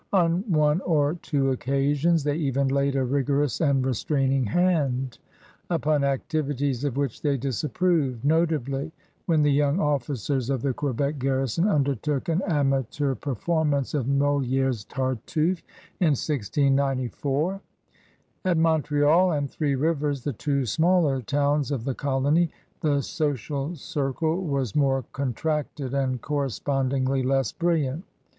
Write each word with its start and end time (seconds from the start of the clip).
On 0.13 0.41
one 0.51 0.81
or 0.81 1.13
two 1.21 1.51
occasions 1.51 2.23
they 2.23 2.33
even 2.37 2.69
laid 2.69 2.95
a 2.95 3.03
rigorous 3.03 3.61
and 3.61 3.85
re 3.85 3.93
straining 3.93 4.45
hand 4.45 5.19
upon 5.69 6.03
activities 6.03 6.83
of 6.83 6.97
which 6.97 7.21
they 7.21 7.37
dis 7.37 7.63
approved, 7.63 8.25
notably 8.25 8.91
when 9.27 9.43
the 9.43 9.51
young 9.51 9.79
officers 9.79 10.49
of 10.49 10.63
the 10.63 10.73
Quebec 10.73 11.19
garrison 11.19 11.67
undertook 11.67 12.29
an 12.29 12.41
amateur 12.47 13.13
perform 13.13 13.75
ance 13.75 13.93
of 13.93 14.07
Moli^e's 14.07 14.85
Tartuffe 14.85 15.61
in 15.99 16.15
1694. 16.17 17.61
At 18.43 18.57
Montreal 18.57 19.33
and 19.33 19.51
Three 19.51 19.75
Rivers, 19.75 20.23
the 20.23 20.33
two 20.33 20.65
smaller 20.65 21.21
towns 21.21 21.69
of 21.69 21.83
the 21.85 21.93
colony, 21.93 22.49
the 22.79 23.01
social 23.03 23.75
circle 23.75 24.41
was 24.45 24.75
more 24.75 25.05
contracted 25.13 25.93
and 25.93 26.15
«06 26.17 26.21
CRUSADERS 26.21 26.21
OF 26.21 26.21
NEW 26.21 26.21
FRANCE 26.21 26.27
correspondingly 26.73 27.21
less 27.21 27.53
briUiant. 27.53 28.01